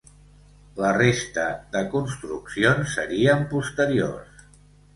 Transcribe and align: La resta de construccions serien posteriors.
La 0.83 0.93
resta 0.97 1.43
de 1.75 1.83
construccions 1.93 2.97
serien 2.97 3.47
posteriors. 3.55 4.45